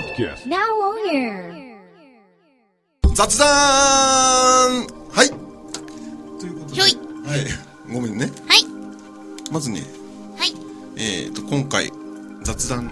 [0.00, 0.48] Podcast.
[0.48, 1.76] Now on air.
[3.12, 3.46] 雑談。
[5.12, 5.28] はい。
[6.40, 6.74] ということで。
[6.74, 6.96] ひょい。
[7.26, 7.92] はい。
[7.92, 8.24] ごめんね。
[8.48, 8.64] はい。
[9.52, 9.82] まずね
[10.38, 10.54] はい。
[10.96, 11.92] えっ、と今回
[12.44, 12.90] 雑談。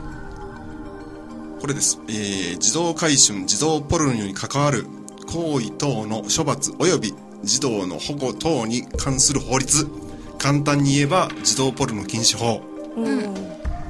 [1.63, 4.85] これです、えー、児童回春児童ポルノに関わる
[5.27, 9.87] 行為等の処罰及び児童の保護等に関する法律。
[10.37, 12.61] 簡単に言えば児童ポルノ禁止法。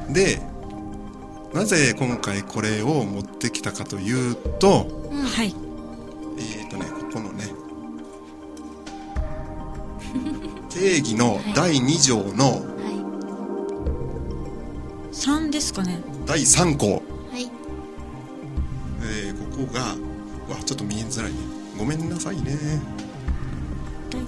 [0.09, 0.41] で
[1.54, 4.86] なぜ今回これを持ってきたかというと
[5.34, 5.54] はい。
[6.38, 7.44] えっ、とねここのね
[10.68, 12.64] 定義の第2条の
[15.11, 16.00] 三ですかね。
[16.26, 17.02] 第3項、
[17.32, 17.50] はい。
[19.02, 19.94] えーここが
[20.49, 21.38] うわちょっと見えづらいね。
[21.76, 22.57] ごめんなさいね。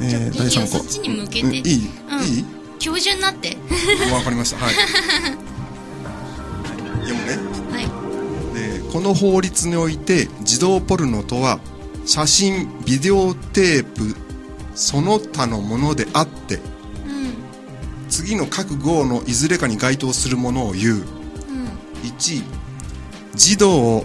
[0.00, 0.78] えー、第いいよ、3項。
[0.78, 1.46] そっちに向けて。
[1.46, 1.74] うんいい、い
[2.40, 2.44] い？
[2.80, 3.56] 教授になって。
[4.12, 4.56] わかりました。
[4.56, 4.74] はい
[8.92, 11.60] この法律において児童ポルノとは
[12.06, 14.16] 写真ビデオテープ
[14.74, 16.62] その他のものであってうん。
[18.08, 21.04] 次の各号のいずれかに該当するものを言ううん。
[22.02, 22.42] 1
[23.34, 24.04] 児童を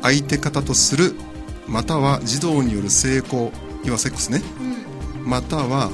[0.00, 1.14] 相手方とする
[1.68, 3.50] または児童による性交
[3.84, 4.40] 要はセックスね
[5.18, 5.28] うん。
[5.28, 5.90] または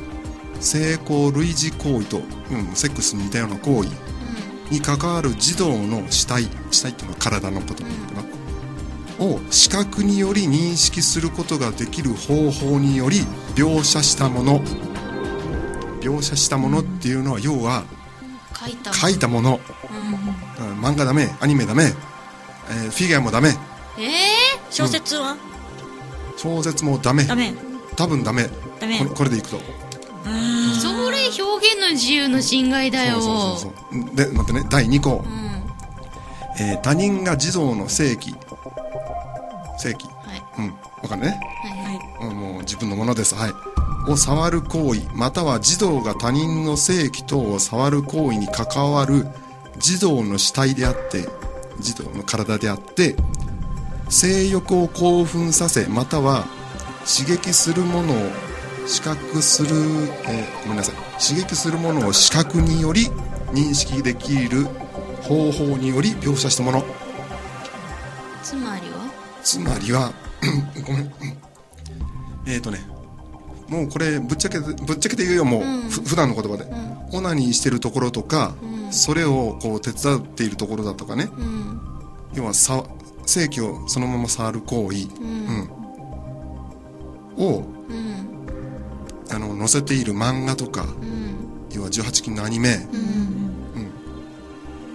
[0.61, 2.19] 性交類似行為と、
[2.51, 3.91] うん、セックスに似たような行為
[4.71, 8.18] に関わる児童の死体死体っていうのは体のことなん、
[9.19, 13.21] を視覚により認識することができる方法により
[13.55, 14.61] 描写したもの
[16.01, 17.85] 描写したものっていうのは要は
[18.93, 19.29] 書いた。
[19.29, 19.61] もの、
[20.61, 20.81] うん。
[20.81, 21.85] 漫画ダメアニメダメ、
[22.71, 23.51] えーフィギュアもダメ。
[23.99, 24.09] ええ
[24.71, 25.37] 小説は、
[26.37, 27.25] 小説もダメ。
[27.25, 27.55] ダメ。
[27.97, 28.49] 多分ダメ。
[28.81, 28.99] ダメ。
[28.99, 29.61] これこれでいくと。
[30.27, 33.21] ー、それ表現の自由の侵害だよ。
[33.21, 34.17] そうそうそうそう。
[34.17, 34.67] で待ってね。
[34.69, 36.65] 第2項、うん。
[36.65, 38.35] えー他人が児童の性器
[39.79, 40.43] 性器はい。
[40.59, 40.75] うん。
[41.03, 41.79] わかるね、はい。
[41.79, 42.29] はい。
[42.31, 43.35] うん、もう自分のものです。
[43.35, 43.53] はい。
[44.09, 49.27] を触る行為または児童が他人の性器等を触る行為に関わる
[49.79, 51.29] 児童の死体であって
[51.79, 53.17] 児童の体であって
[54.09, 56.47] 性欲を興奮させまたは
[57.07, 58.17] 刺激するものを
[58.87, 59.69] 視覚する、
[60.27, 60.95] えーごめんなさい。
[61.23, 63.09] 刺激するものを視覚により
[63.53, 64.65] 認識できる
[65.23, 66.85] 方法により描写したもの
[69.49, 70.13] つまりは
[70.87, 71.13] ごめん。
[72.45, 72.87] えーとね
[73.67, 76.67] もうこれぶっちゃけぶっちゃけて言うよもう、ふ普段の言葉で、
[77.13, 78.55] オナニーしてるところとか、
[78.91, 81.81] それをこう手伝っているところだとかね、うん。
[82.33, 82.83] 要はさ
[83.27, 85.71] 性器をそのまま触る行為、うん。
[87.37, 87.65] を、
[89.31, 90.87] あの載せている漫画とか、
[91.71, 92.89] 要は18禁のアニメ、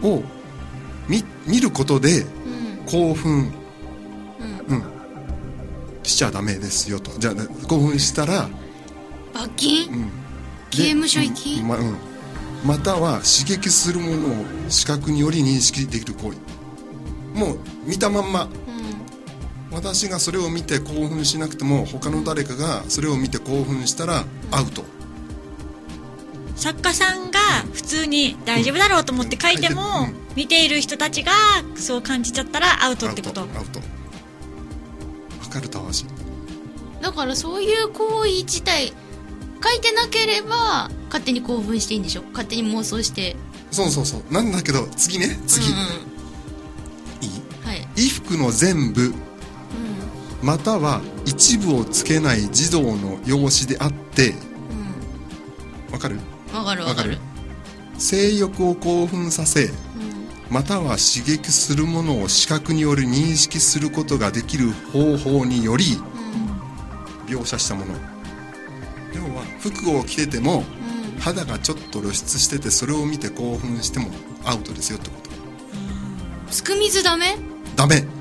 [0.04, 0.16] うん。
[0.16, 0.24] を
[1.08, 2.26] 見見ることで
[2.88, 3.63] 興奮、うん
[6.04, 7.12] しちゃダメですよと。
[7.20, 8.50] じゃあ、ね興奮したら
[9.34, 9.98] 罰金、で
[10.70, 11.68] 刑務所行き、うん。
[11.68, 11.98] まうん。
[12.66, 16.38] または刺激するものを視覚により認識できる行為。
[17.38, 18.48] もう見たまんま、
[19.72, 24.86] 私がそれを見て興奮しなくても他の誰かがそれを見て興奮したらアウト、
[26.56, 27.40] 作家さんが
[27.74, 30.16] 普通に大丈夫だろうと思って書いても、うん。
[30.36, 31.32] 見ている人たちが
[31.76, 33.42] そう感じちゃったらアウトってこと？
[33.42, 33.82] アウト
[35.54, 36.06] かるたわし。
[37.02, 38.94] だからそういう行為自体
[39.64, 42.24] 書いてなければ勝手に興奮していいんでしょ？
[42.32, 43.36] 勝手に妄想して。
[43.72, 44.34] そうそうそう。
[44.34, 45.40] なんだけど次ね。
[45.48, 45.82] 次、うんうん。
[47.26, 47.42] いい？
[47.66, 47.88] はい。
[47.96, 49.14] 衣服の全部
[50.42, 54.36] または一部をつけない児童の容姿であって
[55.92, 56.20] わかる
[56.54, 56.84] わかる。
[56.86, 57.18] わかる？
[57.98, 59.70] 性欲を興奮させ
[60.54, 65.98] または刺激するものを視覚による認識することができる方法により
[67.26, 67.96] 描写したもの。
[69.16, 70.64] 要は服を着てても
[71.20, 74.12] 肌がちょっと露出しててそれを見て興奮しても
[74.46, 75.32] アウトですよってこと。
[76.54, 77.36] すく水ダメ？
[77.76, 77.96] ダメ。
[77.96, 78.12] そんな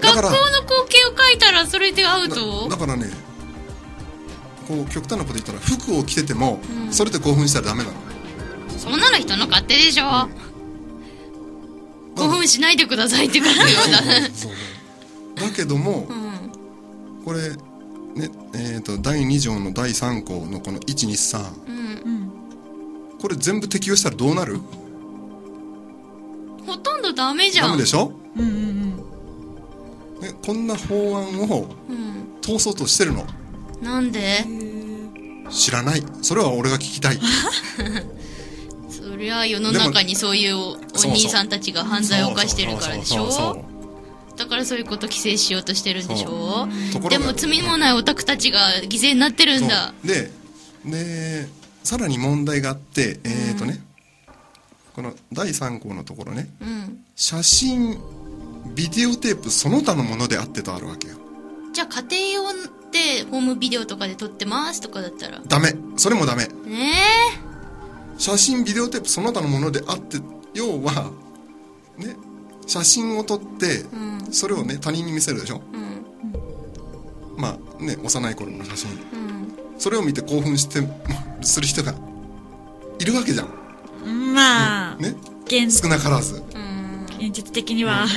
[0.00, 0.36] 校だからの
[0.66, 2.68] 光景を描いたらそれでアウト？
[2.68, 3.06] だからね
[4.66, 6.58] こう極端なこと言ったら服を着てても、
[6.90, 8.09] それで興奮したらダメなの
[8.90, 10.28] そんなの人の勝手でしょ？
[12.16, 13.56] 興奮しないでくださいってことよ
[15.36, 16.08] だだけども、
[17.24, 17.56] これね
[18.54, 21.44] えー、と第2条の第3項のこの123、
[23.20, 24.58] これ全部適用したらどうなる？
[26.66, 27.70] ほとんどダメじゃん。
[27.70, 28.96] ダメでしょ、うんうんうん。
[30.20, 31.68] ね、こんな法案を
[32.42, 33.24] 通そうとしてるの。
[33.80, 34.44] なんで？
[35.48, 36.02] 知らない。
[36.22, 37.18] それは俺が聞きたい
[39.10, 40.76] それりゃ世の中にそういうお
[41.12, 43.64] 兄さんたちが犯罪を犯してるからでしょ？
[44.36, 44.84] だからそういう。
[44.84, 46.68] こと規制しようとしてるんでしょ？
[47.08, 49.92] でも罪もないオタクたちが犠牲になってるんだ。
[50.04, 50.30] で
[50.84, 51.48] で
[51.82, 53.80] さらに問題があってえっ、ー、とね、
[54.94, 56.48] この第3項のところね。
[56.60, 57.98] うん写真
[58.76, 61.16] ビデオテープその他のものであってとあるわけよ。
[61.72, 62.52] じゃあ家庭用
[62.92, 65.40] でホームビデオとかで撮ってますとかだったら。
[65.48, 65.74] ダメ。
[65.96, 66.46] それもダメ。
[66.46, 66.92] ね
[68.20, 70.18] 写真ビデオテープその他のものであって
[70.52, 71.10] 要は
[71.96, 72.14] ね
[72.66, 74.32] 写真を撮ってえうん。
[74.32, 75.62] それをね他人に見せるでしょ？
[75.72, 76.04] うん。
[77.40, 78.90] まあね幼い頃の写真。
[78.90, 78.98] うん。
[79.78, 80.86] それを見て興奮して
[81.40, 81.94] する人が
[82.98, 84.34] いるわけじゃん。
[84.34, 85.14] まあ、ね？
[85.46, 86.36] 現少なからず。
[86.36, 87.06] うん。
[87.18, 88.08] 現実的には、うん。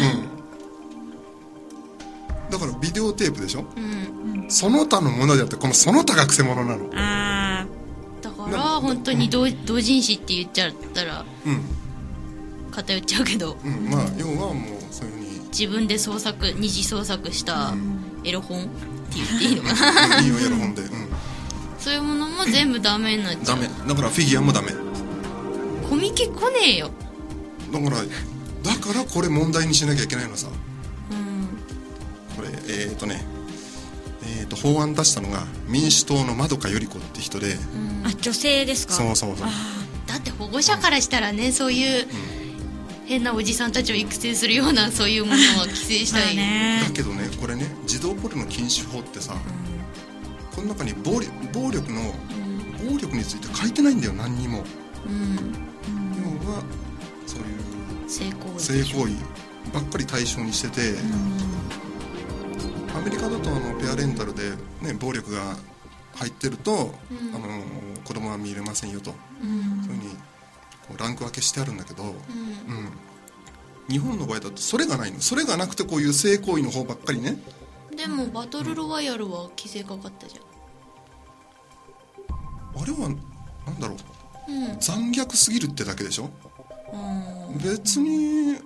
[2.52, 3.66] だからビデオテープでしょ？
[3.78, 4.46] うん。
[4.50, 6.90] その他のものであってこのその他がくせ者なの。
[6.94, 7.33] あだ
[8.58, 11.62] から本当に同同人誌って言っちゃったらうん。
[12.72, 13.58] 偏っちゃうけど。
[13.64, 13.90] うん。
[13.90, 15.40] まあ要はもうそういうふうに。
[15.50, 17.74] 自分で創作二次創作した
[18.24, 18.64] エロ本？
[18.64, 18.70] って
[19.16, 19.74] 言っていいのか
[20.10, 20.20] な？
[20.22, 20.90] いいよやる本で、うん、
[21.80, 23.62] そういうものも全部ダメになっちゃう。
[23.62, 23.70] ダメ。
[23.88, 24.72] だからフィギュアもダメ。
[24.72, 24.78] だ
[25.88, 26.90] コミケ来ねえよ。
[27.72, 30.48] からだからこれ問題にしなきゃいけないのさ。
[31.12, 31.48] うん。
[32.36, 33.24] これえっ、ー、とね
[34.26, 37.58] えー、と法案出したのが民主党のまどかより子って人で、ーあ
[38.24, 38.94] 女性ですか？
[38.94, 39.48] そうそうそう。
[40.08, 42.08] だって保護者からしたらねそういう
[43.06, 49.36] 変なおじさんたちを育成するようなそういうものは規制したい、だけどねこれね児童ポルノ禁止法ってさ、
[50.56, 52.02] この中に暴力暴力の
[52.90, 54.64] 暴力について書いてないんだよ何にも。
[55.06, 55.36] うん。
[56.46, 56.64] 要は
[57.28, 59.14] そういう成功性行為
[59.74, 60.96] ばっかり対象にしてて、
[62.96, 65.56] アメリカだとあのペアレンタルで、ね、暴力が
[66.24, 66.94] 入ってると、
[67.34, 67.62] あの
[68.04, 70.10] 子供は見れませんよと、そういうふうに
[70.88, 72.14] こうランク分けしてあるんだけど、うん。
[73.90, 75.20] 日本の場合だとそれがないの。
[75.20, 77.38] それがなくてこういう性行為の方ばっかりね。
[77.96, 80.40] でもバトルロワイヤルは規制かかったじ
[82.76, 83.10] あれは
[83.68, 83.96] なんだろ
[84.48, 84.52] う。
[84.52, 84.80] ゃんうん。
[84.80, 86.30] 残虐すぎるってだけでしょ。
[86.94, 87.58] うん。
[87.60, 88.58] 別に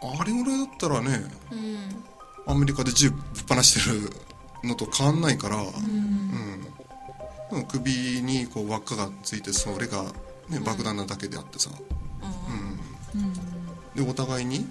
[0.00, 2.52] あれぐらいだったらねうん。
[2.52, 4.10] アメリカで銃ぶっ放してる
[4.64, 6.66] のと変わんないから、うん
[7.52, 10.02] でも首にこう輪っかがついてそれが、
[10.48, 11.70] ね、爆弾なだけであってさ、
[13.14, 14.04] うん。
[14.04, 14.66] でお互いにうん。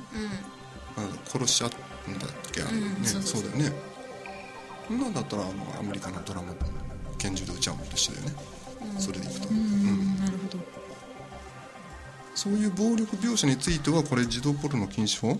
[1.25, 1.69] 殺し合う
[2.11, 3.71] んだっけ、あれうんねそうだよね。
[4.87, 6.53] そんなんだったらあのアメリカのドラマ
[7.17, 8.35] 拳銃で撃ち合うのと一緒だよね、
[8.99, 10.63] それでいくと、うんなるほど。
[12.35, 15.39] そういう暴力描写についてはこれ児童ポルノ禁止法？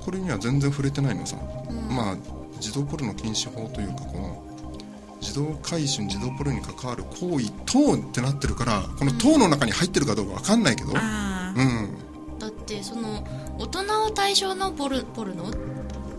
[0.00, 1.36] これには全然触れてないのさ、
[1.88, 2.16] まあ
[2.58, 4.44] 児童ポルノ禁止法というかこの
[5.24, 10.92] 児童回春児童ポルノに関わる行為等ってなってるからこの等の中に入ってるかどうか分かんないけど。
[10.94, 12.38] あうん。
[12.38, 13.26] だってその
[13.58, 15.50] 大人を対象のポルポルノ？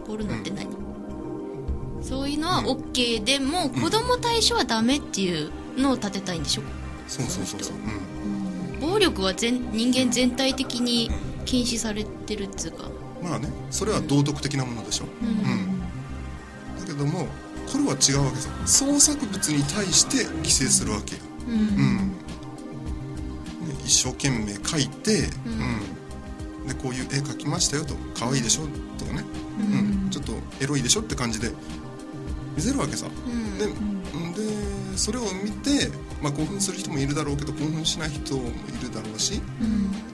[0.08, 0.68] ポルノって何、
[2.02, 6.62] そういうのは OK でも、子供対象はダメっていうのを立てたいんでしょ？
[7.08, 11.12] そうそうそうそう、うん、暴力は全人間全体的に
[11.46, 12.86] 禁止されてるっつうか。
[13.22, 15.80] まあねそれは道徳的なものでしょ、うん。
[16.80, 17.28] だけども
[17.76, 22.08] これは違うわけさ創作物に対して規制するわけよ、うん。
[22.08, 22.14] ね
[23.84, 25.50] 一生懸命描いて、う
[26.64, 26.68] ん。
[26.68, 27.96] でこういう絵描きましたよと。
[28.18, 28.62] 可愛いでしょ？
[28.98, 29.24] とかね、
[29.60, 29.64] う
[30.08, 30.10] ん。
[30.10, 31.52] ちょっとエロいでしょって感じで。
[32.56, 33.58] 見せるわけさ、ん。
[33.58, 33.74] でで
[34.96, 35.90] それを見て、
[36.24, 38.52] まあ、興奮する人もいるだろうけど興奮しない人もい
[38.82, 39.42] るだろうし、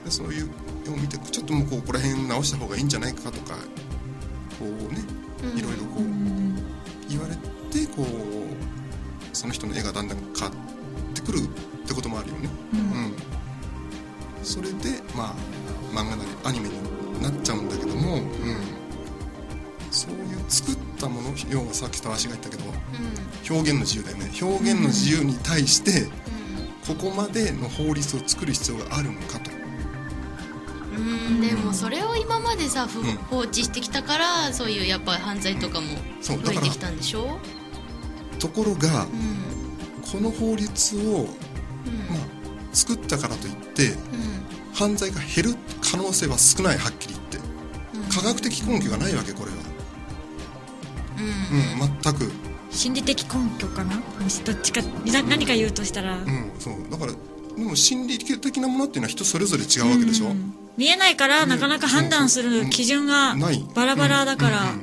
[0.04, 0.50] でそういう
[0.84, 3.54] 絵を見てちょっともうこうここら辺直した方がいいんじゃないかとか
[4.58, 5.04] こうね
[5.56, 7.51] いろいろこう言われて
[7.96, 12.48] こうその人の絵がだんだん変わってくるってこともあるよね。
[12.74, 14.44] うん。
[14.44, 15.34] それでまあ
[15.92, 18.24] 漫画なりアニメになっちゃうんだけども、うん、
[19.90, 22.64] そういう作ったもの要はさっきと足が言ったけど
[23.48, 24.30] 表現の自由だよね。
[24.40, 26.08] 表現の自由に対して
[26.86, 29.50] ここまでの法律を作る必要があるのかと。
[30.96, 31.40] うん。
[31.40, 33.04] でもそれを今までさ、ふん。
[33.30, 35.86] 放置してきたからそういうやっぱ犯罪とかも
[36.20, 37.38] 増えてきたんでしょ？
[38.42, 39.10] ところが、うん。
[40.10, 41.06] この法律を、うん。
[41.06, 41.26] まあ、
[42.72, 43.96] 作ったからといってうん。
[44.74, 47.38] 犯罪が減る可能性は少ないはっきり言って。
[48.12, 49.56] 科学的根拠がないわけこれは、
[51.18, 51.82] うん。
[51.82, 52.32] うん、全く、
[52.70, 54.02] 心理的根拠かな？
[54.44, 54.82] どっちか。
[54.82, 56.74] な何か言うとしたら、うん、そう。
[56.90, 60.54] だからでも心理的なものっていうのは人それぞれ違うわけでしょ、うん。
[60.76, 63.36] 見えないからなかなか判断する基準が
[63.74, 64.74] バラバラだから、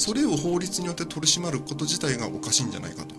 [0.00, 3.14] それを法律によって取り締まること自体がおかしいんじゃないかと。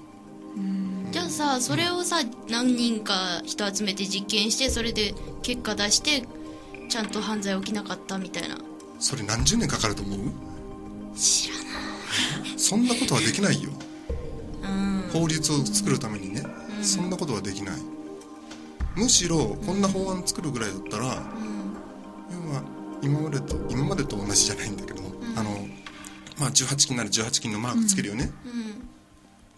[1.11, 6.23] じゃあさそれをさ何人か人集めて実験してそれで結果出して
[6.89, 8.57] ちゃんと犯罪起きなかったみたいな。
[9.00, 10.19] それ何十年かかると思う？
[11.15, 11.61] 知らな
[12.55, 12.59] い。
[12.59, 13.69] そんなことはできないよ。
[14.63, 15.03] うん。
[15.13, 16.43] 法律を作るためにね、
[16.81, 17.75] そんなことはできない。
[18.95, 22.63] むしろこんな法案作るぐらいだったら、要は
[23.03, 25.03] 今までと今までと同じじゃないんだけど、
[25.35, 25.51] あの
[26.41, 28.31] まあ18禁なら18禁のマークつけるよね、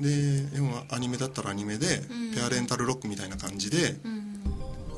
[0.01, 0.05] うん。
[0.05, 2.35] で要はアニメだったらアニメで、ん。
[2.35, 4.43] ペアレンタルロックみたいな感じで、うん。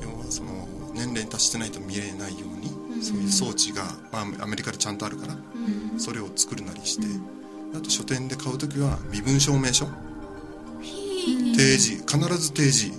[0.02, 6.00] 要はその年齢に達してないと見えないように、そういう装置が、まあ、アメリカでちゃんとあるから、うん。
[6.00, 7.06] それを作るなりして、
[7.76, 9.86] あと書店で買う時は身分証明書。
[11.54, 12.02] 提示。
[12.04, 12.92] 必ず提示。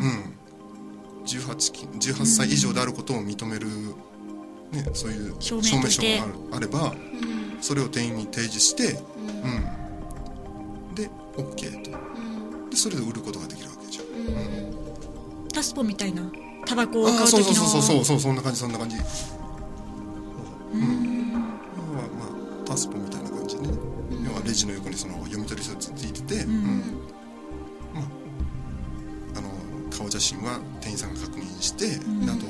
[0.00, 0.34] うん。
[1.24, 3.68] 18金18歳以上であることを認める、
[4.72, 6.08] ね、そういう証明書が
[6.56, 7.58] あればうん。
[7.60, 8.92] それを店員に提示して、う
[10.92, 10.94] ん。
[10.94, 11.90] で OK と。
[11.90, 12.70] うん。
[12.70, 14.06] でそれで売ることができるわけじゃん。
[15.52, 16.22] タスポみたいな
[16.64, 17.44] タバコを買ああう時の。
[17.44, 18.96] そうそうそうそうそうそんな感じそんな感じ。
[18.96, 19.02] うん。
[21.32, 21.42] 要は
[22.18, 22.24] ま
[22.64, 23.74] あタスポみたいな感じでね、
[24.24, 26.80] 要はレジの横にその読み取り書ついてて、うん。
[27.94, 28.04] まあ
[29.38, 29.50] あの
[29.90, 31.94] 顔写真は店員さんが確認して、で
[32.30, 32.46] あと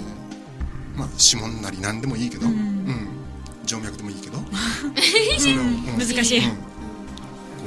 [0.97, 3.09] まあ指紋なり何でもいいけど、うん。
[3.67, 4.39] 静脈でもいいけど。
[5.39, 5.99] それを、うん。
[5.99, 6.57] 難しい、うん。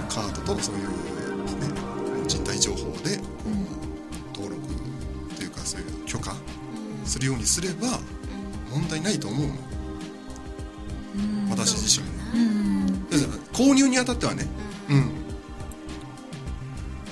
[0.09, 0.89] カードとそういう、ね、
[2.27, 3.19] 人体情報で
[4.33, 4.67] 登録
[5.33, 6.35] っていうかそういう許可
[7.05, 7.99] するようにすれば
[8.71, 9.53] 問題ないと思うの、
[11.49, 13.17] 私自身も、で
[13.53, 14.45] 購入にあたってはね。
[14.89, 15.11] うん。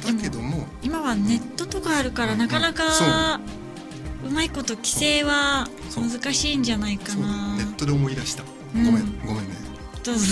[0.03, 3.39] だけども今はネットとかあるからなかなか
[4.25, 7.57] うまいこと規制は難しいんじゃないかな。
[7.57, 8.45] ネットで思い出した、ん。
[8.73, 9.55] ごめんごめんね。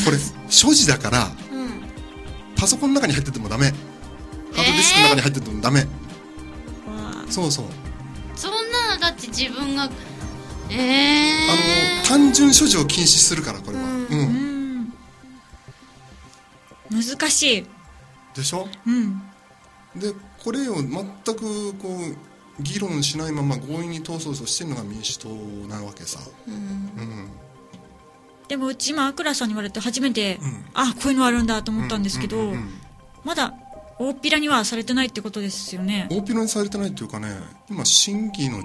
[0.05, 0.17] これ
[0.49, 1.81] 所持だからうん。
[2.55, 3.67] パソコンの中に入っててもダメ。
[3.67, 5.85] ハードディスクの中に入っててもダメ、わ
[7.29, 7.65] そうそう。
[8.35, 9.89] そんなのだって自分が
[10.69, 14.93] ええあの単純所持を禁止するからこれは、うんうん。
[16.91, 17.01] うん。
[17.01, 17.65] 難しい。
[18.35, 18.67] でしょ？
[18.85, 19.21] うん。
[19.95, 20.91] でこれを全
[21.35, 22.15] くこう
[22.63, 25.29] 議論しないまま強引に闘争してるのが民主党
[25.67, 26.53] なわけさ、うん。
[26.53, 27.29] うん、
[28.47, 30.39] でもうち今アクラさんに言われて初めて、ん。
[30.73, 32.69] あこういうのあるんだと思ったんですけど、うんうんうん
[33.23, 33.53] まだ
[33.99, 36.07] 大っぴらにはされてないってことですよね。
[36.09, 37.27] 大ピロにされてないっていうかね
[37.69, 38.63] 今審議の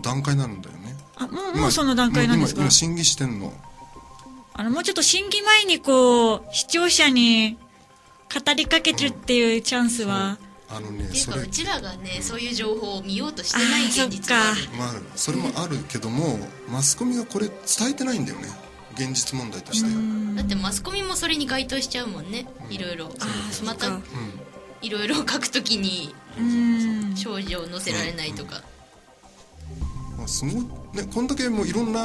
[0.00, 0.96] 段階なんだよね。
[1.16, 2.60] あもうも今うその段階なんですか？
[2.60, 3.52] 今今審議してんの。
[4.54, 7.58] あのもうちょっと審議前にこう視聴者に
[8.34, 10.38] 語りかけるっていうチャンスは、
[10.72, 14.78] あのねっていうかうちらがねそういう情報を見ようとしてない現実もある。
[14.78, 18.48] まあそれもあるけどもマスコミがこれ伝えてないんだよね。
[18.94, 19.88] 現実問題として。
[19.88, 20.36] うん。
[20.36, 22.46] だってマスコミもそれに該当しちゃうもんね。
[22.70, 23.10] いろいろ
[23.64, 23.86] また
[24.82, 27.16] いろいろ書くときにうん。
[27.16, 28.62] 少女を載せられないとか。
[30.16, 30.54] まあ、すごい
[30.94, 32.04] ねこんだけもういろんな、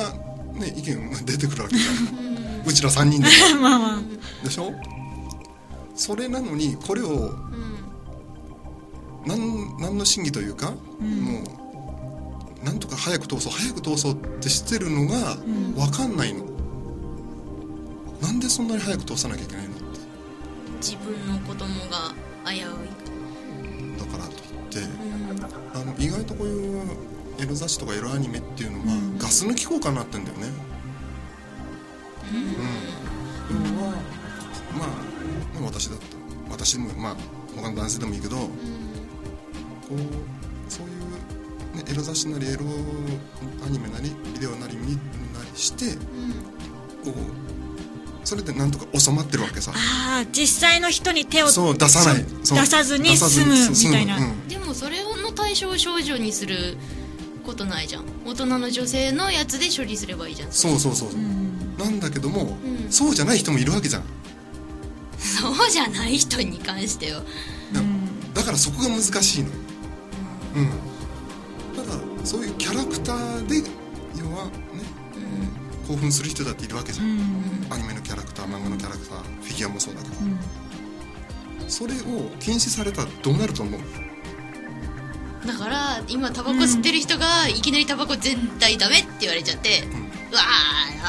[0.53, 2.63] ね、意見が出てくるわけじゃん。
[2.65, 3.27] うちら3人で
[3.61, 4.01] まあまあ。
[4.43, 4.73] でしょ？
[5.95, 7.74] それなのにこれをうん
[9.25, 10.77] 何何の審議というか、も
[12.61, 15.35] うなんとか早く通そう早く通そうってしてるのが
[15.75, 16.45] 分かんないの、
[18.21, 19.85] なんでそんなに早く通さなきゃいけないのって。
[20.81, 22.13] 自分の子供が
[22.45, 22.61] 危うい
[23.97, 24.39] だからといっ
[24.69, 24.83] てう
[25.33, 25.81] ん。
[25.81, 26.81] あの意外とこういう
[27.39, 28.85] エロ雑誌とかエロアニメっていうのは、
[29.17, 30.47] ガス抜き効果になってんだよね。
[33.49, 33.91] うん、要は
[34.77, 34.87] まあ
[35.59, 36.05] まあ私だった。
[36.51, 37.15] 私でもまあ
[37.55, 38.37] 他の男性でもいいけど、
[39.87, 42.61] こうそういう、ね、エロ雑誌なりエロ
[43.65, 44.97] アニメなりビデオなり見な
[45.53, 45.95] りして、
[47.03, 49.71] こうそれでなんとか収まってるわけさ。
[49.75, 52.25] ああ実際の人に手をそう出さない。
[52.43, 54.47] 出さずに済む済みたいな、うん。
[54.47, 56.77] でもそれの対象を少女にする
[57.45, 58.05] ことないじゃん。
[58.25, 60.51] 大人の女性のやつで処理すればいいじゃん。
[60.51, 61.09] そうそうそう、
[61.79, 62.87] なんだけども、ん。
[62.89, 64.03] そうじゃない人もいるわけじゃん。
[65.19, 67.21] そうじゃない人に関しては。
[67.21, 67.81] だ
[68.33, 69.49] だからそこが難しいの
[70.55, 70.69] うん
[71.75, 73.69] ただそういうキャラクターで
[74.17, 74.51] 要はね、
[75.87, 77.07] 興奮する人だっているわけじゃん、
[77.69, 80.15] アニメのキャラクター漫画のキャラクターフィギュアもそうだけど、
[81.67, 83.81] それを禁止されたらどうなると思う？
[85.45, 89.83] だから今タバコ吸ってる人がいきなりタバコ全体ダメって言われちゃって、
[90.31, 90.41] うわ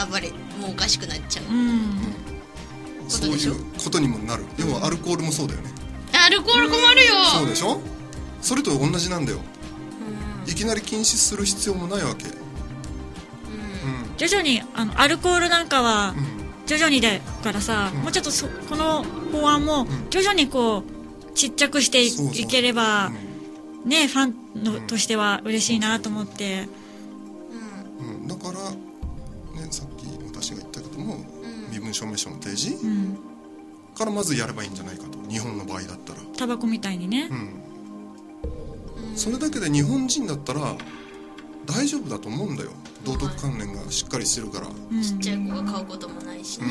[0.07, 1.45] ー暴れもうおかしくなっちゃう、
[3.09, 4.45] そういうことにもなる。
[4.59, 5.71] 要はアルコールもそうだよね、
[6.12, 7.15] アルコール困るよ。
[7.38, 7.81] そうでしょ？
[8.47, 9.41] それと同じなんだよ、
[10.47, 12.26] いきなり禁止する必要もないわけ。
[14.17, 16.15] 徐々にあのアルコールなんかは
[16.65, 23.11] 徐々にだからさ、もうちょっとそこの法案も徐々にこうちっちゃくしていそうそういければ
[23.85, 26.69] ねファンの、としては嬉しいなと思って。
[27.99, 28.71] うん、だから、
[29.61, 31.19] ね、さっき私が言ったけども、
[31.73, 33.19] 身分証明書の提示うん。
[33.97, 35.19] からまずやればいいんじゃないかと。
[35.29, 37.29] 日本の場合だったら、タバコみたいにね。
[37.31, 37.65] うん、
[39.16, 40.76] それだけで日本人だったら
[41.64, 42.70] 大丈夫だと思うんだよ。
[43.04, 45.02] 道徳観念がしっかりしてるから、うん。
[45.02, 46.66] ちっちゃい子が買うこともないしね、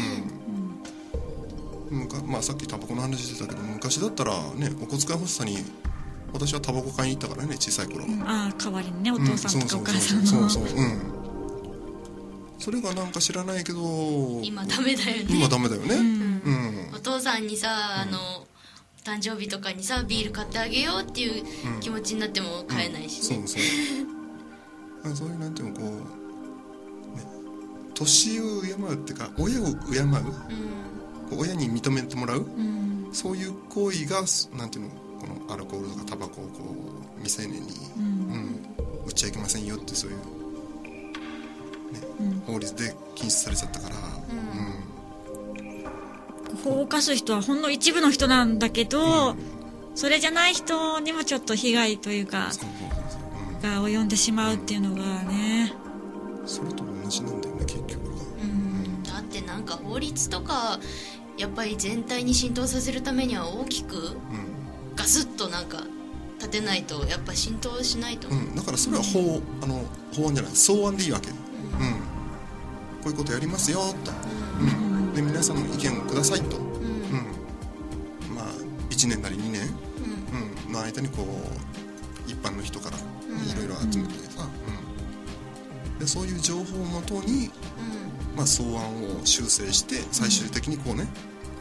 [1.90, 5.58] むかまあ、さっきタバコの話してたけど昔だったらねお小遣い欲しさに
[6.34, 8.22] 私はタバコ買いに行ったからね小さい頃、うん。
[8.24, 9.26] ああ代わりにねおうん。
[9.26, 10.42] 父さんとかお母さんそう。
[10.42, 10.86] のそうそうそう。
[10.86, 11.02] うん。
[12.60, 13.80] それがなんか知らないけど
[14.42, 15.26] 今ダメだよね。
[15.30, 15.96] 今ダメだよね。
[15.96, 17.70] うん、お父さんにさ
[18.02, 18.35] あの
[19.06, 21.44] 誕生日とかにさビール買ってあげようっていう
[21.80, 23.62] 気持ちになっても買えないしね、そうそう。
[25.14, 27.24] あそういうなんていうのこう、ね、
[27.94, 29.76] 年を敬うっていうか親を敬う？
[31.30, 32.40] こう親に認めてもらう？
[32.40, 33.10] うん。
[33.14, 34.24] そういう行為が
[34.58, 36.76] なんていうのこのアルコールとかタバコをこ
[37.16, 38.60] う未成年に、うん。
[39.06, 40.24] 売っちゃいけませんよってそういう、ね
[42.48, 43.96] 法律で禁止されちゃったから、
[46.56, 49.36] 法を犯す人はほんの一部の人なんだけど、
[49.96, 52.50] それじゃない人にもちょっと被害というか
[53.62, 55.74] が及んでしまうっていうのがね。
[56.42, 58.10] うん、それと同じなんだよね結局。
[58.10, 59.04] がうん。
[59.04, 60.80] だってなんか法律とか
[61.38, 64.18] やっぱり全体に浸透させるためには大きくう
[64.96, 65.84] ガスッとなんか
[66.38, 68.28] 立てないとやっぱ浸透しないと。
[68.28, 69.84] 思う、ん、うん、だからそれは法あの
[70.16, 70.54] 法案じゃない。
[70.54, 71.30] 草案でいいわけ。
[71.30, 71.36] うん。
[73.02, 73.96] こういうことやりますよと、うん、
[75.16, 76.66] で皆さんの意見をくださいと、うん。
[78.36, 78.46] まあ
[78.90, 79.70] 1年なり2年、
[80.68, 83.02] うん、の間にこう一般の人からい
[83.58, 84.48] ろいろ集めてさ、
[85.94, 87.50] うん、でそういう情報をもとに、
[88.36, 91.08] まあ、草案を修正して最終的にこうね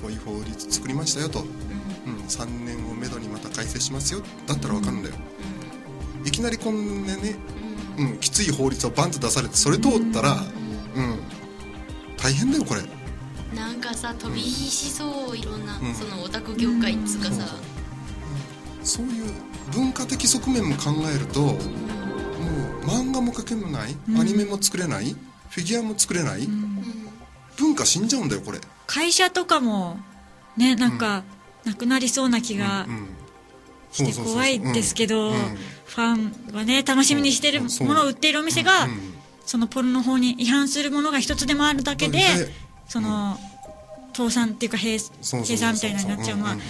[0.03, 1.45] こういう法律作りましたよと、
[2.07, 4.23] うん、3年をめどにまた改正しますよ。
[4.47, 5.15] だったらわかるんだよ、
[6.25, 7.37] いきなりこんなね、
[7.99, 11.19] うん、きつい法律をバンと出されてそれ通ったら、うん、
[12.17, 12.83] 大変だよこれ
[13.85, 15.95] かさ飛び火しそういろんな、うん。
[15.95, 17.45] そのオタク業界っつうかさ、
[18.83, 19.33] そういう
[19.73, 21.57] 文化的側面も考えるともう
[22.87, 25.15] 漫画も描けないアニメも作れない
[25.51, 26.49] フィギュアも作れない。
[27.57, 28.59] 文化死んじゃうんだよこれ。
[28.87, 29.99] 会社とかも
[30.57, 31.23] ねなんか
[31.65, 33.09] なくなりそうな気がうん
[33.93, 39.15] して怖いですけど、ファンはね楽しみにしてるものを売っているお店が、うん
[39.47, 42.25] そのポルノ法に違反するものが一つでもあるだけでで
[42.89, 43.37] その、
[44.15, 46.63] 倒産っていうか閉閉鎖みたいになっちゃうのはんんん。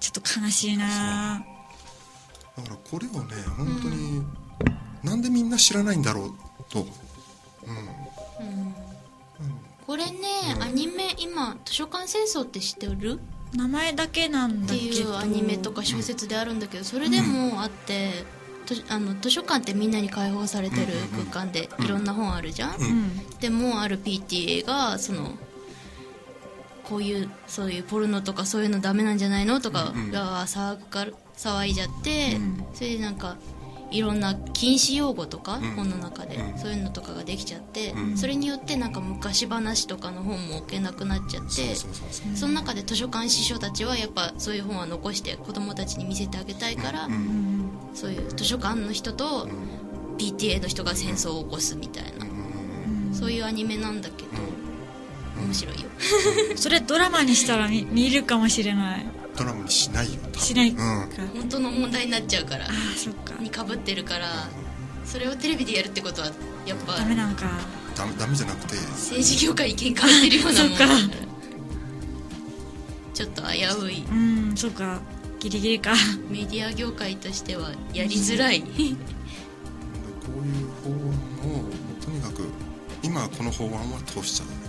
[0.00, 1.44] ちょっと悲しいな。
[2.56, 4.22] だからこれをね本当に、
[5.02, 6.32] なんでみんな知らないんだろう
[6.68, 6.86] と、
[9.86, 10.18] これね、
[10.60, 13.20] アニメ今図書館戦争って知ってる？
[13.54, 14.84] 名前だけなんってだけど。
[14.84, 18.24] いうアニメとか小説であるんだけどそれでもあって、
[18.66, 23.38] とあの図書館ってみんなに開放されてる空間でいろんな本あるじゃん、うん。
[23.40, 25.32] でもある PTA がその
[26.90, 32.36] こういうそういうポルノとかそういうのダメなんじゃないのとかが騒ぐか騒いじゃって、
[32.74, 33.36] それでなんか
[33.92, 41.74] いろんな禁止用語とか、本の中で、そういうのとかができちゃって、それによってなんか昔話とかの本も置けなくなっちゃって
[42.34, 47.08] その中で図書館司書たちはやっぱそういう本は残して子供たちに見せてあげたいから、
[47.94, 49.48] そういう図書館の人と
[50.18, 52.26] PTA の人が戦争を起こすみたいな、
[53.14, 54.30] そういうアニメなんだけど、
[55.40, 55.88] 面白いよ。
[56.56, 59.06] それドラマにしたら見見るかもしれない。
[59.36, 61.02] ドラマにしないよしないか、うん。
[61.02, 62.66] あ本当の問題になっちゃうから。
[62.66, 63.34] あそっか。
[63.40, 64.48] にかぶってるから
[65.04, 66.28] それをテレビでやるってことは
[66.66, 67.50] やっぱダメなのか。
[67.96, 70.98] ダメダメじゃなくて政治業界に喧嘩売ってるようなもんだから。
[73.14, 74.04] ちょっと危うい。
[74.04, 75.00] うんそっか。
[75.40, 75.92] ギリギリか。
[76.28, 78.60] メディア業界としてはやりづらい。
[78.60, 78.66] こ
[80.36, 81.64] ういう法案を
[82.04, 82.48] とにかく
[83.02, 84.59] 今この法案は通しちゃうん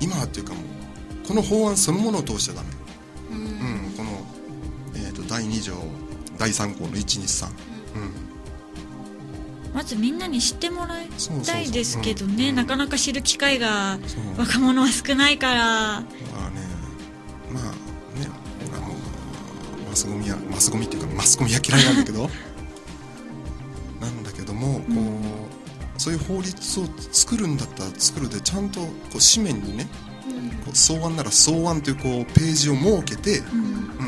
[0.00, 0.64] 今はっていうかもう
[1.26, 2.68] この法案そのものを通しちゃダメ、
[3.30, 3.92] うん。
[3.96, 4.10] この、
[4.96, 5.74] えー、と第2条
[6.38, 7.54] 第3項の123、うん。
[9.74, 11.06] まずみんなに知ってもらい
[11.46, 12.36] たいですけどうん。
[12.36, 13.98] ねなかなか知る機会が
[14.36, 15.60] 若者は少ないから。
[15.62, 16.06] ま
[16.46, 16.60] あね。
[17.52, 17.64] まあ
[18.18, 18.28] ね。
[18.74, 18.94] あの
[19.88, 22.28] マスゴミやマスゴミっていうかマスコミは嫌いなんだけど
[26.00, 28.86] そういう法律を作るんだったら作るでちゃんとこ
[29.16, 29.86] う紙面にね、
[30.64, 33.98] こう草案なら草案というこうページを設けて、うん。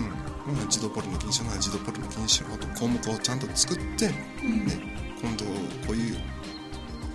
[0.55, 4.15] まあ児童ポルノ禁止なら児童ポルノ禁止法と項目をちゃんと作って、ね、
[5.21, 5.45] 今度
[5.87, 6.17] こういう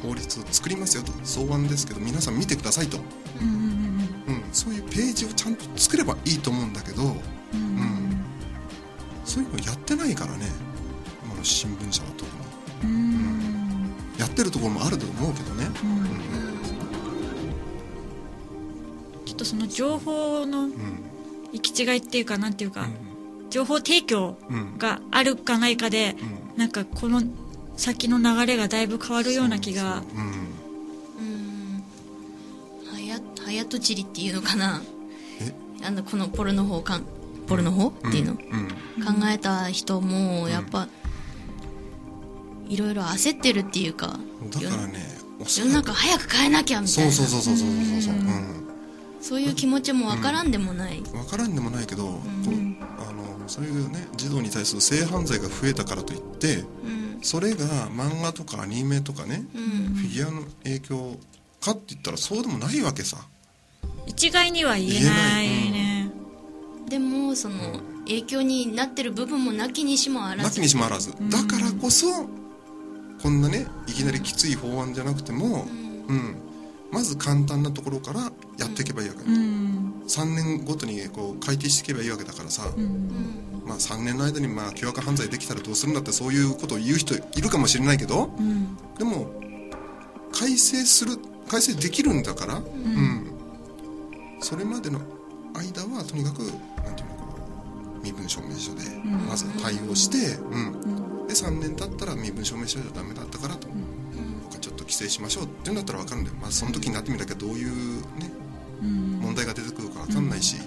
[0.03, 1.11] 法律を作りますよと。
[1.23, 2.99] 草案ですけど皆さん見てくださいと。
[3.41, 8.23] うん、そういうページをちゃんと作ればいいと思うんだけど、うん
[9.25, 10.45] そういうのやってないからね、
[11.41, 11.76] 新聞。
[11.76, 11.76] 社
[19.37, 20.69] とその情報の
[21.53, 22.87] 行き違いっていうかなんていうか、
[23.49, 24.35] 情報提供
[24.77, 26.15] があるかないかで、
[26.57, 27.21] なんかこの
[27.77, 30.03] 先の流れがだいぶ変わるような気が。
[30.15, 30.23] うん。
[31.19, 31.83] うん。
[32.91, 34.81] はや早とちりっていうのかな。
[35.39, 35.53] え？
[35.85, 37.03] あのこのポルノ法かん
[37.47, 38.67] ポルノ法っていうの、うん。
[39.05, 40.87] 考えた人もやっぱ、
[42.67, 44.19] いろいろ焦ってるっていうか
[44.51, 44.99] だからね
[45.45, 47.11] 世の中早く変えなきゃみたいな。
[47.11, 48.66] そうそうそうそうそうそうそう、うん
[49.27, 52.49] そういう気持ちもわからんでもない、分からんでもないけど、こう
[53.01, 57.19] あのそういうね児童に対する性犯罪が増えたからといってうん。
[57.21, 59.95] それが漫画とかアニメとかね、うん。
[59.95, 61.17] フィギュアの影響
[61.59, 63.17] かって言ったらそうでもないわけさ。
[64.05, 66.11] 一概には言えないね。
[66.87, 71.11] でもその影響になってる部分もなきにしもあらなずきにしもあらず。
[71.29, 72.07] だからこそ
[73.21, 75.67] こんなねいきなりきつい法案じゃなくても、
[76.07, 76.37] うん
[76.91, 80.03] まず簡単なところからやっていけばいいわけ、うん。
[80.07, 82.63] 3年ごとにこう改定していけばいいわけだからさ、
[83.65, 88.77] まあ、3年の間にまあ凶悪犯罪できたらどうするんだってそういうことを言う人いるかもしれないけど、うん。
[88.97, 89.29] でも
[90.31, 93.31] 改正する改正できるんだから、うん。
[94.39, 95.01] それまでの
[95.53, 97.25] 間はとにかくなんていうのこ
[97.99, 98.81] う身分証明書で
[99.27, 101.27] まず対応して、うん。
[101.27, 103.67] で3年経ったら身分証明書じゃダメだったからと
[104.87, 108.31] 規制しましょうっていうんだったら分かるんだよ、まあ、その時になってみなきゃどういうね
[108.81, 110.63] 問題が出てくるか分かんないし、うん。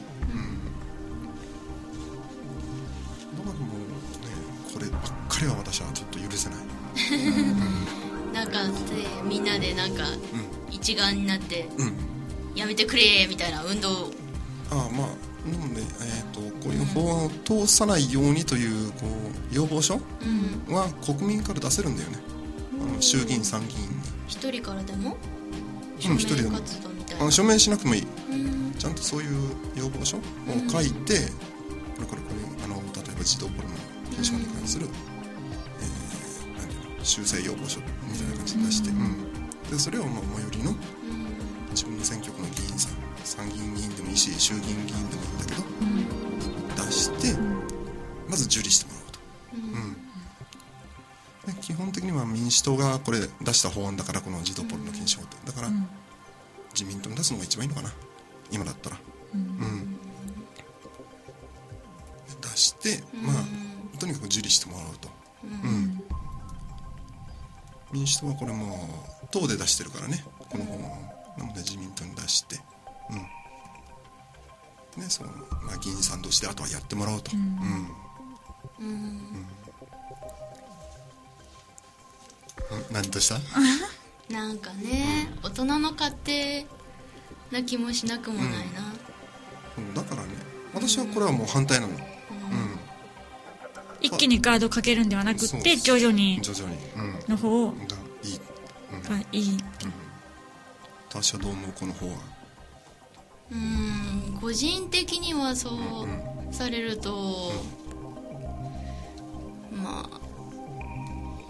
[3.38, 3.87] だからもうね
[4.72, 6.59] こればっかりは私はちょっと許せない。
[8.35, 8.72] なんかで
[9.28, 10.04] みんなでなんか
[10.70, 11.92] 一丸になってうん。
[12.54, 14.11] やめてくれみたいな運動。
[14.70, 15.09] ああまあ
[15.48, 19.11] なので、えー、とこういう法案を通さないようにというこう
[19.52, 19.94] 要望書
[20.68, 20.74] うん。
[20.74, 22.18] は国民から出せるんだよね。
[22.83, 23.88] あの衆議院参議院。
[23.88, 23.99] に
[24.30, 25.16] 一人からでも？
[26.08, 26.50] うん一人でも。
[26.52, 27.22] 活動みたいな。
[27.22, 28.06] あの署名しなくてもいい。
[28.30, 28.74] うん。
[28.78, 30.20] ちゃんとそういう要望書を
[30.68, 31.18] 書いて、
[31.96, 32.80] これこれこれあの例
[33.12, 33.74] えば児童ポルノ
[34.10, 39.16] 禁止法に関する、えーなんていうの修正要望書みたいな感じで出して、うん。
[39.68, 40.74] でそれをまあ最寄りの
[41.70, 42.92] 自分の選挙区の議員さん
[43.24, 45.62] 参議院議員でもいいし衆議院議員でもいいんだけど、
[46.86, 47.36] 出して
[48.28, 49.18] まず受理してもらうと、
[49.56, 49.89] うん。
[49.89, 49.89] で
[51.60, 55.36] 基本的には民主党がこれ出した法案だからこの児童ポルノ禁止法って。
[55.46, 55.68] だから、
[56.72, 57.92] 自民党に出すのが一番いいのかな。
[58.50, 58.96] 今だったら。
[59.32, 59.96] うん、
[62.40, 65.08] 出してまあとにかく受理してもらうと。
[65.44, 66.02] うん、
[67.92, 68.88] 民主党はこれも
[69.22, 70.24] う党で出してるからね。
[70.48, 70.80] この法案。
[70.80, 72.60] をなので自民党に出して。
[73.10, 75.02] うん。
[75.02, 75.30] ねその、
[75.62, 77.30] まあ、議員さん同士であとはやってもらおうと。
[77.34, 77.99] うん
[83.00, 83.40] うん何とした？
[84.32, 86.66] なんかね大人の勝手
[87.50, 88.94] な気もしなくもないな。
[89.78, 89.94] うん。
[89.94, 90.28] だからね
[90.72, 91.94] 私はこれはもう反対なの。
[91.94, 92.00] うん。
[94.00, 96.40] 一気にガードかけるんではなくて徐々に。
[96.42, 96.76] 徐々に。
[96.96, 97.18] うん。
[97.28, 97.74] の方が
[98.22, 98.40] いい、
[98.92, 99.58] うん、がいい。
[101.08, 101.72] 私はどう思う？
[101.72, 102.12] この法案
[103.52, 104.38] うん。
[104.40, 107.52] 個人的にはそうされると
[109.72, 110.19] まあ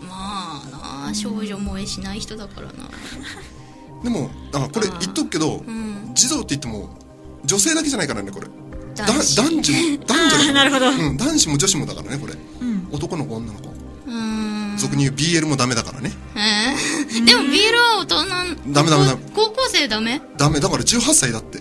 [0.00, 0.62] ま
[1.04, 2.90] あな少女萌えしない人だからな。
[4.02, 6.12] でもあこれ言っとくけど、ん。
[6.14, 6.90] 児童って言っても
[7.44, 8.46] 女性だけじゃないからねこれ。
[8.94, 9.36] だ男子。
[9.36, 10.90] 男女も 男女なるほど。
[10.90, 12.88] うん、男子も女子もだからねこれ、ん。
[12.90, 13.74] 男の子女の子。
[14.06, 14.74] うん。
[14.78, 16.12] 俗に言う BL もダメだからね。
[16.34, 17.24] えー？
[17.24, 19.22] でも BL は大人ダメダメダメ。
[19.34, 20.20] 高校生ダメ？
[20.36, 20.60] ダメ。
[20.60, 21.58] だから18歳だって。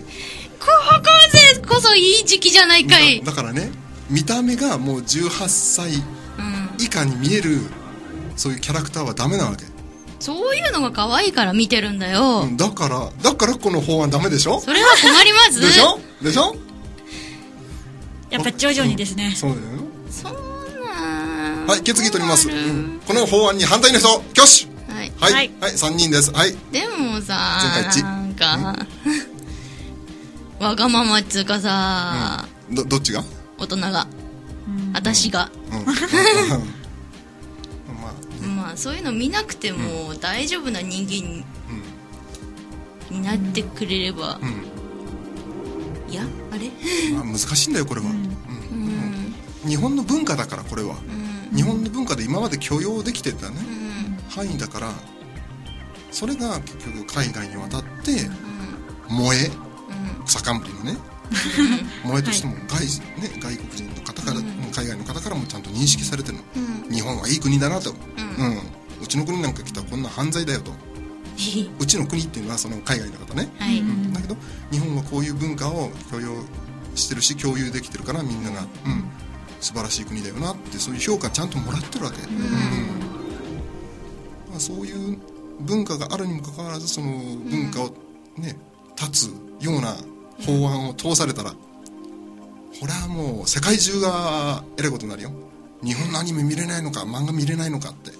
[0.58, 3.20] 高校生こそいい時期じゃないかい。
[3.20, 3.70] だだからね
[4.08, 5.98] 見た目がもう18歳う
[6.42, 6.70] ん。
[6.78, 7.60] 以下に見える
[8.40, 9.66] そういうキャラクターはダメなわけ、
[10.18, 14.60] そういうのが可愛いから見てるんだよ、うん、だからだからこの法案ダメでしょ？
[14.60, 15.60] それは困ります。
[15.60, 16.00] でしょ？
[16.24, 16.56] でしょ？
[18.30, 19.34] やっぱ徐々にですね。
[19.36, 19.62] そうだよ。
[20.08, 20.38] そんな
[21.66, 24.08] はい決議取ります、うん、この法案に反対の人。
[24.08, 25.12] 挙手はい。
[25.20, 26.32] はい、ははいい、3人です。
[26.32, 26.56] はい。
[26.72, 27.58] でもさ
[28.02, 28.74] なんか
[30.58, 33.22] わがままっつうかさ、ど、どっちが？
[33.58, 34.06] 大人が。
[34.94, 36.79] 私が、うん。
[38.76, 41.44] そういうの見なくても大丈夫な人間
[43.10, 44.38] になってくれれば、
[46.08, 46.70] いやあれ？
[47.14, 48.06] まあ、難しいんだよ、これは。
[49.66, 50.96] 日本の文化だから、これは。
[51.50, 51.56] うん。
[51.56, 54.16] 日本の文化で今まで許容できてたね、うん。
[54.30, 54.92] 範囲だから、
[56.10, 58.30] それが結局海外に渡って、
[59.08, 59.50] 萌え、
[60.24, 60.96] 草冠のね、
[62.04, 62.86] もらいとしても外,、
[63.20, 64.44] ね、外国人の方から、うん。
[64.72, 66.94] 海外の方からもちゃんと認識されてるの、うん。
[66.94, 67.94] 日本はいい国だなと、
[68.40, 69.02] ううん。
[69.02, 70.72] うちの国なんか来たらこんな犯罪だよと。
[71.78, 74.12] うちの国っていうのはその海外の方ね、はい、うん。
[74.12, 74.36] だけど
[74.70, 76.42] 日本はこういう文化を許容
[76.94, 79.04] してるし共有できてるからみんなが、うん、
[79.60, 82.38] 素晴らしい国だよなってそういう評価ちゃんともらってるわけ、うん。
[84.50, 85.18] まあそういう
[85.60, 87.94] 文化があるにもかかわらずその文化を
[88.36, 88.56] ね
[88.98, 89.96] 立つような
[90.44, 95.32] 法案を通されたらこれはもう世界中がえらいことになるよ。
[95.82, 98.19] 日本のアニメ見れないのか漫画見れないのかって、ううん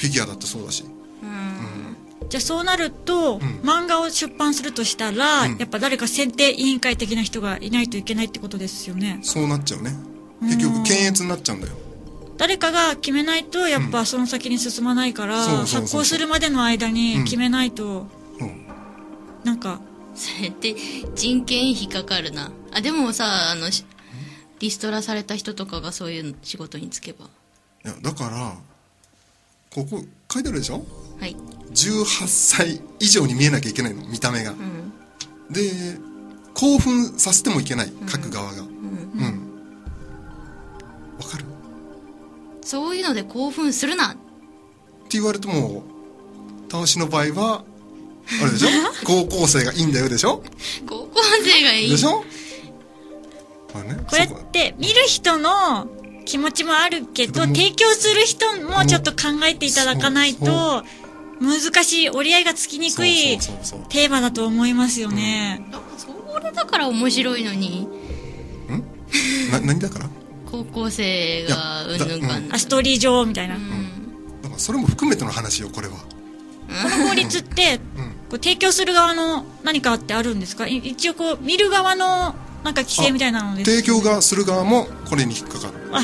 [0.00, 0.82] フィギュアだってそうだし。
[1.22, 2.28] うん。
[2.30, 3.40] じゃあそうなると、ん。
[3.62, 5.58] 漫画を出版するとしたら、うん。
[5.58, 9.18] やっぱ誰か選定委員会的な人がいないといけないってことですよね。
[9.22, 9.94] そうなっちゃうね。
[10.40, 11.74] 結局検閲になっちゃうんだよ。
[12.38, 18.06] 誰かが決めないとやっぱその先に進まないから、発行するまでの間に決めないと、
[18.40, 18.66] うん。
[19.44, 19.80] なんか。
[20.14, 20.74] それって
[21.14, 22.52] 人件費かかるな。
[22.72, 23.84] あでもさあのし
[24.58, 27.26] リストラされた人とかがそういう仕事に就けば。
[27.84, 28.54] いやだから
[29.72, 30.02] ここ
[30.32, 30.84] 書いてあるでしょ？
[31.20, 31.36] はい。
[31.72, 34.92] 18歳以上に見えなきゃいけないの見た目が、うん。
[35.50, 35.70] で
[36.54, 38.62] 興奮させてもいけない書く側が。
[38.62, 38.68] うん。
[38.68, 39.50] うん。
[41.18, 41.42] わ、かる？
[41.42, 41.44] っ
[42.60, 44.16] てそういうので興奮するな。
[45.10, 45.82] 言われても
[46.68, 47.64] たわしの場合は
[48.42, 48.68] あれでしょ？
[49.06, 50.42] 高校生がいいんだよでしょ？
[50.88, 51.10] 高校
[51.44, 51.90] 生がいい。
[51.90, 52.24] でしょ？
[53.74, 55.86] まあねこれって見る人の
[56.24, 60.84] 気持ちもあるけど提供する人もちょっと考えていただかないと
[61.40, 63.38] 難しい折り合いがつきにくい
[63.88, 67.88] テーマだと思いますよね、あそれだから面白いのに。
[69.50, 70.08] な 何だから？
[70.50, 72.42] 高校生がうんぬんかん。
[72.42, 72.54] ぬん。
[72.54, 73.60] あストーリー上みたいな、だ
[74.48, 75.94] からそれも含めての話よこれは。
[75.94, 77.78] この法律って、
[78.28, 80.66] こう提供する側の何かってあるんですか？
[80.68, 85.74] い一応こう見る側のなんか規制みたいなのです提供がする側もこれに引っかかる。
[85.92, 86.02] あう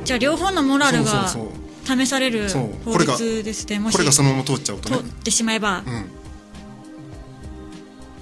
[0.00, 0.04] ん。
[0.04, 1.28] じゃあ両方のモラルが
[1.84, 4.98] 試される法これが律ですねもしこれがそのまま通っちゃうとね。
[4.98, 6.10] 通ってしまえば、うん。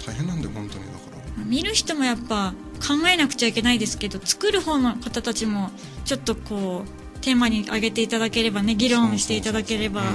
[0.05, 0.97] 大変なんだよ本当にだか
[1.37, 1.43] ら。
[1.45, 5.71] 見る人もやっぱ考えなくちゃいけないですけど作る方の方たちも
[6.05, 10.01] ちょっとこうテーマに挙げていただければね議論していただければ。
[10.01, 10.07] だ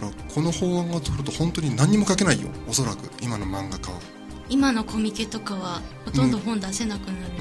[0.00, 2.48] らこの法案が通ると本当に何にも書けないよ。
[2.68, 3.98] おそらく今の漫画家は
[4.48, 7.32] 今のコミケとかはほとんど本出せなくなる、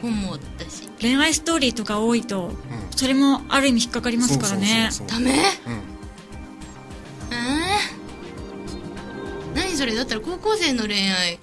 [0.00, 0.88] 本もだし。
[1.00, 2.52] 恋愛ストーリーとか多いと、
[2.96, 4.88] それもある意味引っかかりますからね。
[5.06, 5.30] ダメ？
[5.30, 5.36] うん。
[7.30, 9.94] えー、何それ？
[9.94, 11.38] だったら高校生の恋愛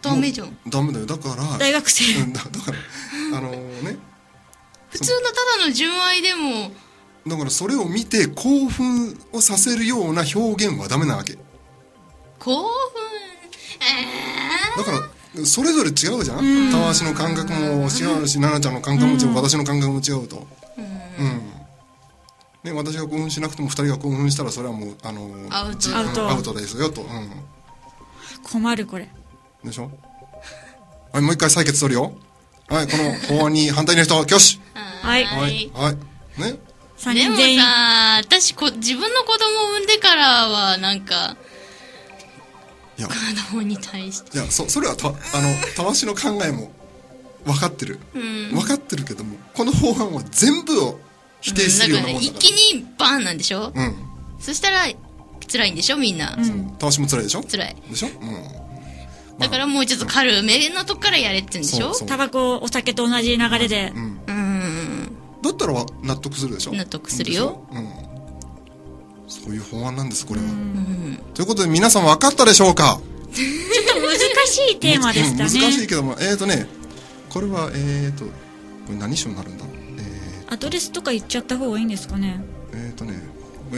[0.00, 0.56] ダメじゃん。
[0.68, 1.06] ダメだよ。
[1.06, 2.22] だから大学生。
[2.22, 3.98] うんだだからあのね
[4.90, 6.72] 普通のただの純愛でも。
[7.26, 11.38] だからそれを見て興奮をさせるような表現はダメなわけ。
[12.40, 12.68] 興奮？
[13.00, 13.01] え
[14.76, 16.70] だからそれぞれ違うじゃん？
[16.70, 20.46] たわしの感覚も違うし奈々ちゃんの感覚も違う私の感覚も違うと。
[20.76, 21.52] うん。
[22.64, 25.78] ね、私が興奮しなくても2人が興奮したらそれはもうあのアウト。
[25.78, 26.28] じアウト。
[26.30, 27.08] アウトですよと、うん、
[28.44, 29.08] 困るこれ。
[29.64, 29.90] でしょ？
[31.12, 32.12] はいもう一回採決取るよ。
[32.68, 34.58] はいこの法案に反対の人 挙手
[35.06, 35.24] はい。
[35.24, 35.62] ははい。
[35.62, 35.94] いはい。
[36.40, 36.56] ね。
[36.98, 41.36] 3でもさ私こ自分の子供を産んでからはなんか
[43.08, 43.14] 子
[43.50, 44.38] 供に対して。
[44.38, 45.16] いやそそれはたあの
[45.76, 46.70] たわしの考えも
[47.44, 48.54] 分かってる、ん。
[48.54, 51.00] 分かってるけどもこの法案は全部を
[51.40, 52.18] 否定するようだから。
[52.20, 53.94] ねなもんだから一気にバーンなんでしょ、うん。
[54.38, 54.84] そしたら
[55.50, 56.36] 辛いんでしょみんな、
[56.78, 57.42] たわしも辛いでしょ？
[57.42, 57.76] 辛い。
[57.90, 58.08] でしょ？
[58.08, 59.38] うん。
[59.38, 61.86] だからもうちょっと軽めのとこからやれって言うんでしょ？
[61.88, 62.08] そうそう。
[62.08, 64.20] タバコお酒と同じ流れで、うん。
[64.26, 65.16] うん。
[65.42, 66.72] だったら納得するでしょ？
[66.72, 67.66] 納得するよ。
[67.72, 67.88] うん。
[69.26, 70.46] そういう法案なんですこれは
[71.34, 73.00] ということで皆さん分かったでしょうか？
[73.32, 73.44] ちょ
[73.82, 75.50] っと難しいテーマでしたね。
[75.50, 76.66] うん難しいけどもえっ、ー、とね
[77.30, 78.30] これはえっ、ー、とこ
[78.90, 79.64] れ何章になるんだ？
[79.98, 82.44] えアドレスとか言っちゃった方がいいんですかね。
[82.72, 83.14] ー、えー、とね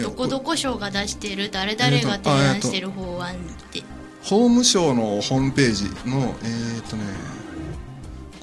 [0.02, 1.50] どこどこ省が出してる？
[1.50, 3.36] 誰々が提案してる法案っ
[3.70, 3.82] て。
[4.22, 7.04] 法務省のホームページのえっ、ー、とね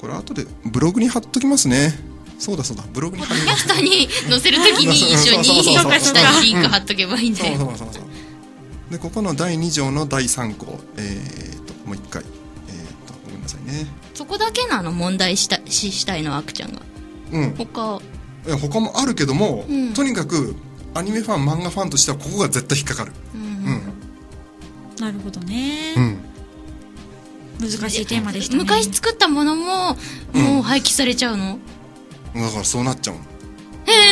[0.00, 1.92] これ後でブログに貼っときますね。
[2.38, 8.02] そうだそうだブログに貼りキャますストに載せるときに一緒にそうそうそうそう下にリンク貼っとけばいいんそうでそうそうそう
[8.92, 13.86] でここの第2条の第3項えっ、ー、ともう一回えっ、ー、とごめんなさいね。
[14.12, 16.82] そこだけなの問題したししたいのあくちゃんが。
[17.32, 17.54] うん。
[17.54, 18.00] 他。
[18.46, 19.94] いや他もあるけども、うん。
[19.94, 20.54] とにかく
[20.92, 23.12] アニメファン漫画ファンとしてはここが絶対引っかかる。
[23.34, 23.92] うん。
[25.00, 26.18] なるほどね、うん。
[27.60, 28.62] 難しいテーマでしたね。
[28.62, 29.96] 昔作ったものも
[30.34, 31.58] もう廃棄されちゃうの、
[32.34, 33.20] だからそうなっちゃうの。
[33.20, 33.24] へ
[33.90, 34.02] え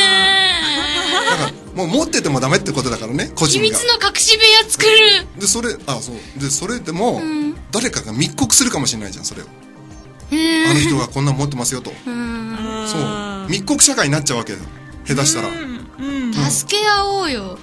[1.29, 3.65] だからもう持っててもダメってことだからね個人が。
[3.65, 5.39] 秘密の隠し部屋作る。
[5.39, 6.39] でそれあそう。
[6.39, 7.55] でそれでも、ん。
[7.71, 9.45] 誰かが密告するかもしれないじゃんそれを。
[10.31, 11.91] へあの人がこんなん持ってますよと。
[11.91, 12.87] うん。
[12.87, 13.49] そう。
[13.49, 14.59] 密告社会になっちゃうわけよ
[15.05, 15.47] 下手したら。
[15.49, 15.87] いうん。
[15.99, 16.33] うん。
[16.33, 17.57] 助け合おうよ。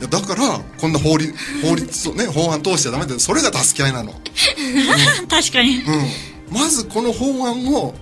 [0.00, 4.12] やだからこんな法律法律 をね法案通しちゃダメでそれが助け合いなの。
[5.28, 5.82] 確かに。
[5.82, 6.06] うん。
[6.50, 7.94] まずこの法案を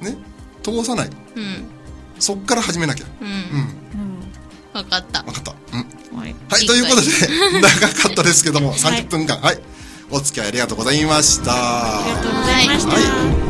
[0.00, 0.16] ね
[0.62, 1.10] 通さない。
[1.36, 1.64] うん。
[2.18, 3.06] そっから始めなきゃ。
[3.20, 3.30] ううん。
[3.30, 3.83] うん
[4.74, 5.22] 分かった。
[5.22, 5.54] 分かった。
[5.72, 6.18] うん。
[6.18, 7.08] はいはい、ということで、
[7.60, 9.60] 長かったですけども、30分間、はい、
[10.10, 11.52] お付き合いありがとうございました。
[11.52, 13.43] ありがとうございました、はい